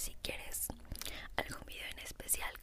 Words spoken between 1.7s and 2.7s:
en especial,